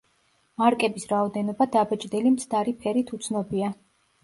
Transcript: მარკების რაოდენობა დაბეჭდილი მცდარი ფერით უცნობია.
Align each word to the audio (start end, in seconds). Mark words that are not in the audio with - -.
მარკების 0.61 1.05
რაოდენობა 1.11 1.69
დაბეჭდილი 1.77 2.33
მცდარი 2.39 2.75
ფერით 2.83 3.15
უცნობია. 3.21 3.73